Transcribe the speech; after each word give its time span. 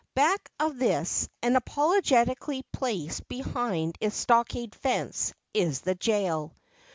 Back 0.15 0.49
of 0.59 0.79
this, 0.79 1.29
and 1.43 1.55
apologetically 1.55 2.63
placed 2.73 3.27
behind 3.27 3.97
its 4.01 4.15
stockade 4.15 4.73
fence, 4.73 5.31
is 5.53 5.81
the 5.81 5.93
jail. 5.93 6.55